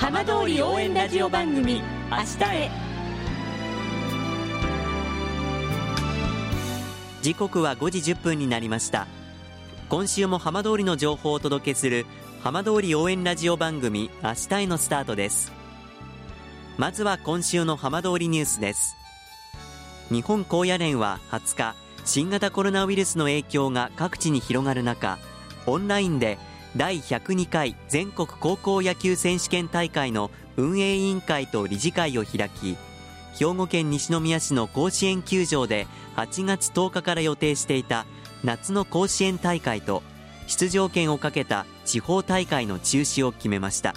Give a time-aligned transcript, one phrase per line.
[0.00, 2.70] 浜通り応援ラジオ番組明日へ。
[7.20, 9.06] 時刻は5時1分になりました。
[9.90, 12.06] 今週も浜通りの情報をお届けする
[12.42, 15.52] 浜通り応援ラジオ番組明日へのスタートです。
[16.78, 18.96] まずは今週の浜通りニュースです。
[20.08, 21.74] 日本高野連は20日
[22.06, 25.18] 新型コロナウイルスの影響が各地に広がる中
[25.66, 26.38] オンラインで
[26.76, 32.76] 第102回全国高校野球選手権大会の運営委員会と理事会を開き
[33.36, 38.06] 兵庫県西宮市の甲子園球場で8月10日から予定していた
[38.44, 40.02] 夏の甲子園大会と
[40.46, 43.94] 出場権をかけた地方大会の中止を決めました。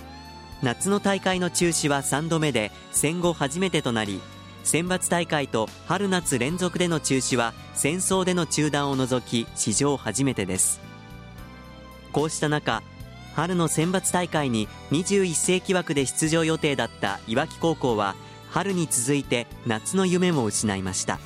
[0.62, 4.22] 夏の大会の中止は3度目で戦後初めてとなり
[4.64, 10.93] 選抜大会と春夏連続での中止は戦争での中断を除き史上初めてです。
[12.14, 12.82] こうした中
[13.36, 18.16] 春の選抜大会に21世紀枠で出場予定だったいわき高校は
[18.52, 21.20] 春に続いて夏の夢も失いました。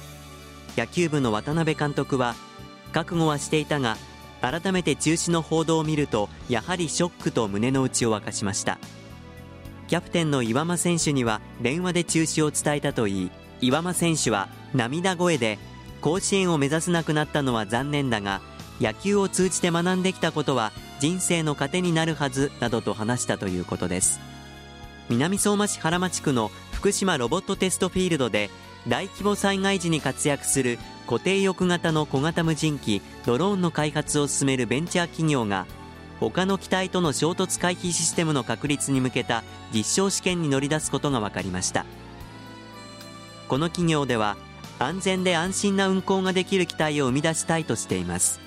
[0.77, 2.35] 野球部の渡辺監督は
[2.93, 3.97] 覚悟はしていたが
[4.41, 8.79] 改めて中止の報道を見るとやはりショックと胸の内を明かしました。
[9.87, 15.59] キャプテンの岩間選手には電話で中止を伝えたといい岩間選手は涙声で
[16.01, 18.41] 甲子園を目指せなくなったのは残念だが
[18.79, 24.19] 野球を通じて学んできたことは人生の糧になるはずなどと話したということです。
[25.09, 28.49] 南相馬市原町区の福島ロボットテストフィールドで
[28.87, 35.65] 大規模災害時に活躍する固定翼型の小型無人機ドローンの開発を進めるベンチャー企業が
[36.19, 41.85] 他の機体との衝突回避システムの確立に向けた実証試験に乗り出すことが分かりました。
[43.47, 44.35] この企業では
[44.79, 48.46] 安全で安心な運航ができる機体を生み出したいとしています。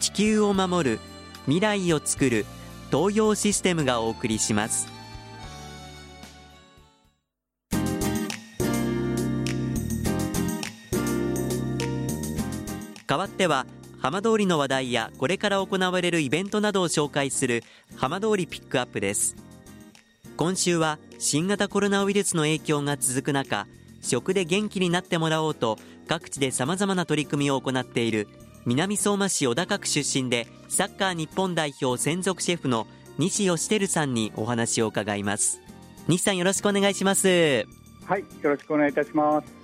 [0.00, 1.00] 地球を守る
[1.44, 2.46] 未来をつくる
[2.90, 4.88] 東洋システムがお送りします。
[13.06, 13.66] 代わっては
[14.00, 17.62] 浜通りの話題やこれから行われるイベントなどを紹介する
[17.96, 19.36] 浜通りピックアップです。
[20.36, 23.66] 今週は新型コロナウイルスの影響が続く中
[24.00, 25.78] 食で元気になってもらおうと
[26.08, 28.28] 各地で様々な取り組みを行っている
[28.66, 32.86] 南相馬市小高区出身でサッカー日本代表専属シェフの
[33.18, 35.60] 西義輝さんにお話を伺います。
[36.08, 37.66] 西さんよろしくお願いします。
[38.04, 39.60] はいよろしくお願いいたします。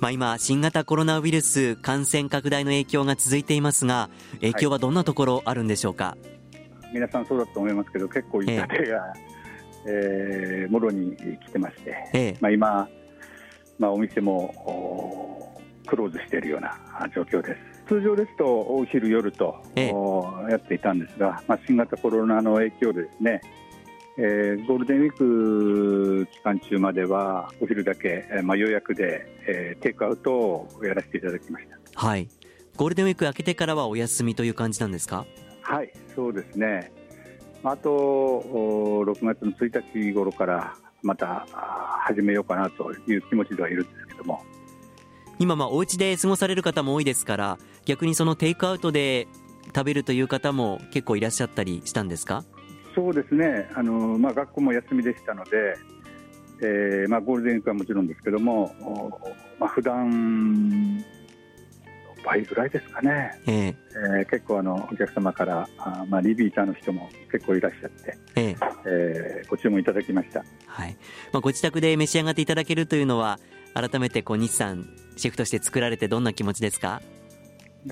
[0.00, 6.16] まあ、今、新型コロナウイルス感染拡大の影響が続いていますが、影響はどんなところあるんでしょうか、は
[6.90, 9.38] い、皆さんそうだと思いますけど、結構痛手が、ええ。
[9.86, 12.88] えー、もろに来てまして、ええ、まあ、今、
[13.78, 16.78] まあ、お店もクローズしているような
[17.14, 17.77] 状況です。
[17.88, 23.40] 通常ですと、お昼、夜と、ええ、やっていたんですが、まあ、新型コロナの影響でですね、
[24.18, 32.00] えー、ゴールデンウィーク期間中まではお昼だけ、えー、まあ、予約で、えー、テイクアウトをやらせていただきました。
[32.00, 32.28] はい。
[32.76, 35.24] ゴールデンウィーク明けてからはお休みという感じなんですか？
[35.62, 36.92] はいそうですね。
[37.64, 41.44] あと6月の1日頃からまた
[42.04, 44.42] 始めようかなという気持ちではいるんですけども
[45.38, 49.28] 今まあお家で過ごされる方も多いですから逆にそのテイクアウトで
[49.74, 52.44] 食べるという方も結構いらっしゃったりしたんですか？
[52.94, 55.76] そうですね、あのまあ、学校も休みでしたので、
[56.60, 58.74] えーまあ、ゴールデンウィークはもちろんですけども、
[59.60, 61.04] まあ普段
[62.24, 63.74] 倍ぐらいですかね、えー、
[64.20, 70.96] えー、結構あのお客様からあ、まあ、リピーターの人も結構いらっしゃって、えー、えー、ご注文いただきました、はい。
[71.32, 73.38] まあ、ご自宅で召し上がっていただけるというのは
[73.74, 77.02] 改めてこう西さんシェフとして作られてどんな気持ちですか？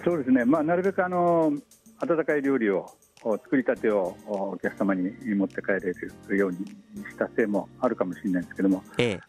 [0.05, 1.53] そうですね、まあ、なるべくあの
[2.01, 2.91] 温かい料理を
[3.23, 5.81] 作りたてをお客様に持って帰れ
[6.29, 9.21] るようにしたせいもあるかもしれないですけども、ええ。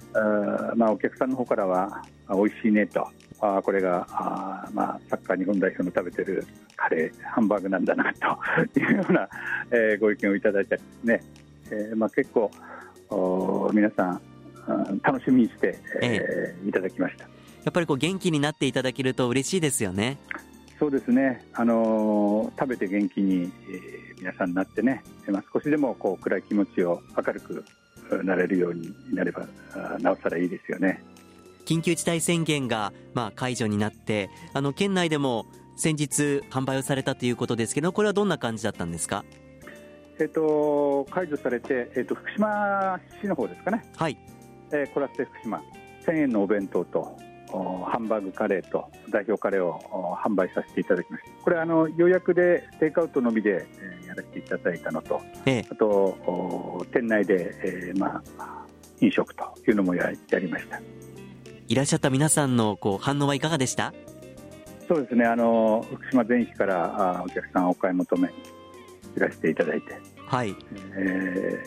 [0.76, 3.08] まあ、お客さんの方からは美味しいねと。
[3.40, 6.46] あこれがあ、まあ、サッカー日本代表の食べてる
[6.76, 8.20] カレーハンバーグなんだなと。
[8.80, 9.30] いうような、
[9.72, 11.24] えー、ご意見をいただいたりですね、
[11.72, 12.52] えーまあ、結構
[13.10, 14.22] お皆さん
[15.02, 17.28] 楽しみにして、ええー、いただきました
[17.68, 20.18] やっぱりこう元気になっていただけると嬉しいですよね。
[20.80, 27.66] そうですね、あのー、食べて元気に、えー、皆さんになってね、まあ、少しでもこう暗い気持ちを明るく
[28.24, 29.46] なれるようになれば
[30.00, 31.04] なおさらいいですよね。
[31.66, 39.26] 緊急事態宣言が、まあ、解除になってあの県内でも先日販売をされたということですけどこれはどんな感じだったんですか？
[40.22, 43.84] えっ、と解除されて、えっ、と福島市の方ですかね。
[43.98, 44.18] はい、
[44.72, 45.62] えー、コラステ福島。
[46.08, 47.18] 1000円のお弁当と
[47.50, 51.30] ハンバーグカレーと代表カレーを販売させていただきました。
[51.44, 53.68] これあの予約でテイクアウトのみで、
[54.06, 58.66] やらせていただいたのと、ええ、あと店内で、えー、まあ、
[59.00, 60.82] 飲食というのもややりました。
[61.68, 63.94] いらっしゃった皆さんのこう反応はいかがでした？
[64.88, 65.26] そうですね。
[65.26, 68.34] あの福島全域からあお客さんお買い求めに
[69.16, 69.94] いらしていただいて、
[70.26, 70.56] はい。
[70.96, 71.64] え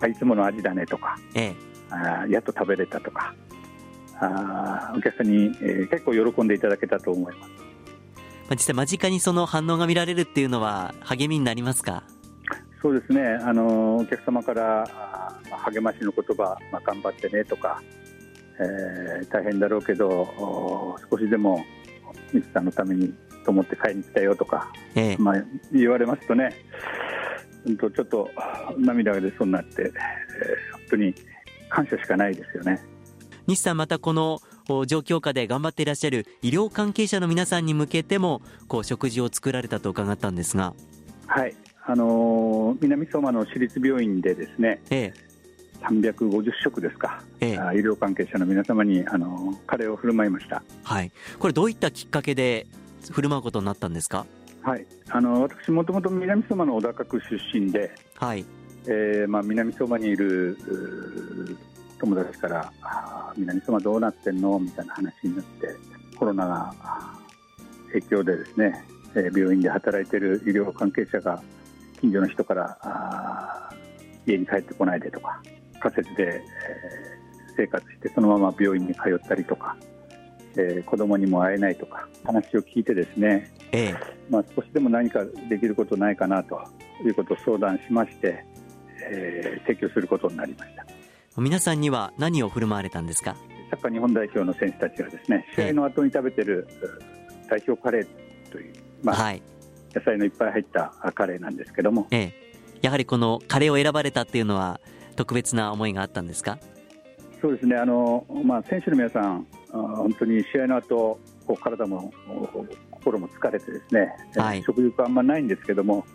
[0.00, 1.54] ー、いつもの味だねとか、ええ、
[1.90, 3.34] あやっと食べれたとか
[4.26, 7.50] あお客さんに、えー、結構喜んでいただけたと思います。
[7.50, 7.56] ま
[8.50, 12.04] あ、実際間近にその反応が見られるっていうのは励みになりますか？
[12.82, 15.40] そうですね、あのお客様からあ
[15.72, 17.82] 励ましの言葉、まあ、頑張ってねとか、
[18.60, 21.64] えー、大変だろうけど少しでも
[22.34, 25.42] ミスさんのためにと思って買いに来たよとか、ええ、まあ、
[25.72, 26.54] 言われますとね、
[27.66, 28.30] ちょっと
[28.76, 29.90] 涙が出そうになって、えー、
[30.72, 31.14] 本当に
[31.70, 32.82] 感謝しかないですよね。
[33.46, 34.40] 西さんまたこの
[34.86, 40.74] 状況下で頑張っていらっしゃる医療関係者の皆さんに向けてもこう食事を作られたと伺ったんですが。
[41.26, 41.54] はい。
[41.86, 50.62] あのー、南相馬の私立病院でですね、ええ、350食ですか、ええ、医療関係者の皆様にあのカレーを振る舞いました。
[50.82, 51.12] はい。
[51.38, 52.66] これどういったきっかけで
[53.10, 54.24] 振る舞うことになったんですか？
[54.62, 54.86] はい。
[55.10, 57.20] あの私もともと南相馬の小高区
[57.52, 58.46] 出身ではい。
[58.86, 60.56] えーまあ、南相馬にいる
[61.98, 62.72] 友達から
[63.36, 64.58] 南相馬どうなってんの？
[64.58, 65.68] みたいな話になって
[66.16, 66.74] コロナが
[67.92, 71.42] 影響でですね、え病院で働いている医療関係者が
[72.00, 73.70] 近所の人から
[74.26, 75.40] 家に帰ってこないでとか
[75.80, 76.42] 仮設で、え
[77.56, 79.76] 生活してそのまま病院に通ったりとか、
[80.56, 83.94] えー、子供にも会えないとか話を聞いてですね、ええ、
[84.28, 86.60] まあ、少しでも何かできることないかなと
[87.04, 88.44] いうことを相談しまして、
[89.08, 90.84] えー、提供することになりました。
[91.36, 93.36] 皆さんには何を振る舞われたんですか？
[93.70, 96.68] サッカー日本代表の選手たちがですね試合の後に食べてる
[97.50, 98.06] 代表カレー
[98.52, 99.42] という、まあ、はい、
[99.92, 102.32] 野菜のいっぱい入ったカレーなんですけども、ええ、
[102.82, 104.80] やはりこのカレーを選ばれたっていうのは
[105.16, 106.58] 特別な思いがあったんですか？
[107.42, 107.76] そうですね。
[107.76, 112.12] あの、まあ、選手の皆さん本当に試合の後こう体も
[112.92, 116.06] 心も疲れてですね、はい、食欲あんまないんですけども、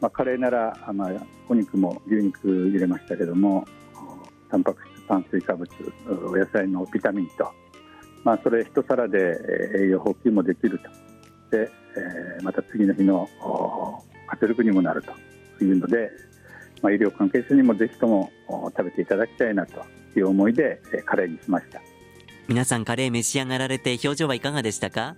[0.00, 3.66] まあ、カレーなら、まあ、お肉も牛肉入れましたけども
[4.50, 5.70] タンパク質、炭水化物、
[6.28, 7.50] お野菜のビタミンと、
[8.24, 9.38] まあ、それ一皿で
[9.78, 11.56] 栄養補給もできると。
[11.56, 13.28] で、えまた次の日の
[14.26, 15.12] 活力にもなると。
[15.62, 16.10] いうので、
[16.80, 19.84] まあ、医療関係者にもぜひとも食べていただきたいなと。
[20.18, 21.80] いう思いでカレーにしました。
[22.48, 25.14] 皆さんカレー召し上がられて表情はいかがでしたか、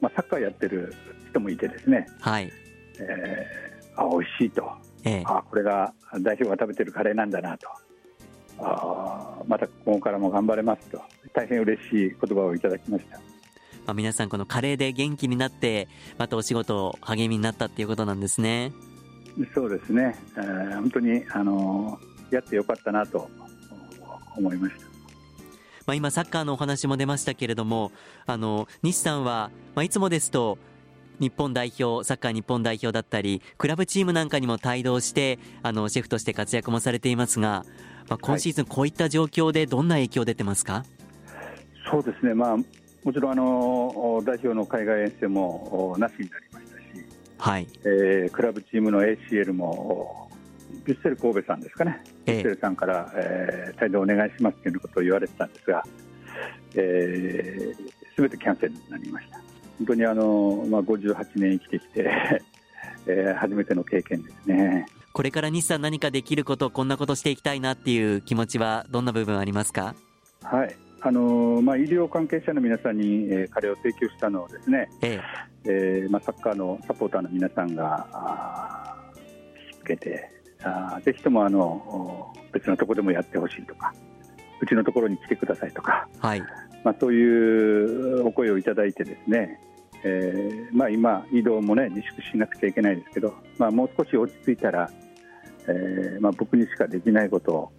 [0.00, 0.92] まあ、サッカーやってる
[1.30, 2.52] 人もいてですね、はい。
[2.98, 4.68] えー、あ美味しいと、
[5.04, 7.68] ええ、あこれが代表が食べてるカレーなんだなと
[8.58, 11.00] あまたここからも頑張れますと
[11.32, 13.18] 大変嬉しい言葉をいただきました。
[13.86, 18.72] まあ、皆さんこのカレーで元気になってまたお仕事励みになったっていうことなんですね。
[19.54, 21.98] そうですね、えー、本当にあの
[22.30, 23.28] やってよかったなと
[24.36, 24.94] 思いました。
[25.86, 27.92] まあ、今サッカーのお話も出ましたけれども
[28.24, 30.56] あの西さんは、まあ、いつもですと
[31.20, 37.64] 日本代表サッカー日本代表だったりクラブチームなんかにも帯同してあのシェフとして活躍もされていますが
[38.08, 40.84] まあ、今シーズン、こういった状況でどんな影響出てますか、はい、
[41.90, 47.06] そうですね、まあ、もちろんあの代表の海外遠征もなしになりましたし、
[47.38, 47.68] はい。
[47.84, 50.30] えー、クラブチームの ACL も
[50.84, 55.90] ビュッセル神戸さんですかね、ビュッセルさんから、えー、帯同お願いしますということを言われてたんですが、す、
[56.76, 59.36] えー、べ、てキャンセルになりました。
[59.78, 62.42] 本当にあの、まあ、58年生きてきて
[63.06, 64.86] えー、初めての経験ですね。
[65.14, 69.94] これから日産何かできることこんなことしていきたいなっていう気持ちはどんな部分ありますか？
[70.42, 70.76] はい。
[71.02, 75.20] あのまあ、医療関係者の皆さんに、えー、カレーを提供したのをですね、え
[75.64, 75.70] え。
[75.70, 78.96] えー、まあ、サッカーのサポーターの皆さんが
[79.62, 80.30] 引きつけて
[80.64, 83.94] あぜひともあの別のところでもやってほしいとか
[84.60, 86.40] うちのところに来てくださいとか、はい。
[86.82, 89.60] まあ、そういうお声をいただいてですね、
[90.02, 94.90] えーまあ、今、移動も、ね、自粛しなくちゃいけないですけど、まあ、もう少し落ち着いたら、
[95.68, 97.72] えーまあ、僕にしかできないこと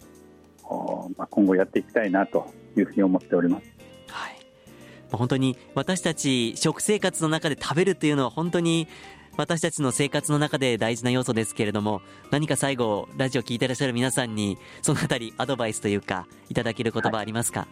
[0.64, 3.66] を、まあ、今後やっていきたいなというふうに思っております。
[4.08, 4.36] はい。
[5.12, 8.88] 本当に私たち食生活の中で食べるというのは本当に
[9.36, 12.00] 私たちの生活の中で大事な要素ですけれども
[12.30, 17.68] 何か最後ラジオ聞いてらっしゃる皆さんにそのあたりアドバイスというかいただける言葉ありますか、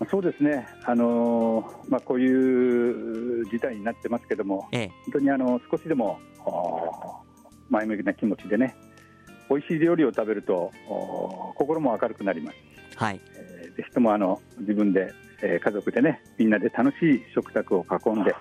[0.00, 6.18] はい、そうですね、あのー、まあ、こういう事態になってますけども、ええ、本当にあの少しでも
[7.70, 8.76] 前向きな気持ちでね
[9.48, 10.72] 美味しい料理を食べると
[11.54, 12.56] 心も明るくなります。
[12.96, 15.12] はい、えー、ぜひともあの自分で、
[15.42, 18.34] えー、家族でねみんなで楽しい食卓を囲んで、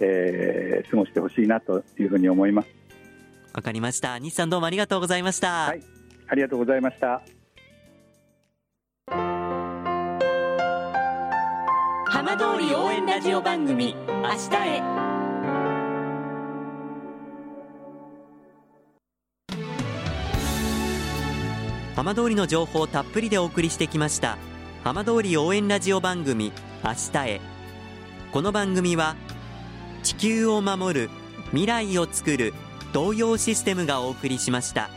[0.00, 2.68] えー、過ごしてほしいなというふうに思います。
[3.54, 4.18] わかりました。
[4.18, 5.66] 西さんどうもありがとうございました。
[5.66, 5.82] はい、
[6.28, 7.22] ありがとうございました。
[12.10, 14.68] 浜通り応援ラジオ番組明日
[15.04, 15.07] へ。
[21.98, 24.38] 浜通りの情報をたっぷりでお送りしてきました
[24.84, 26.52] 浜通り応援ラジオ番組
[26.84, 27.40] 明日へ
[28.30, 29.16] この番組は
[30.04, 31.10] 地球を守る
[31.46, 32.54] 未来をつくる
[32.92, 34.90] 東洋システムがお送りしました。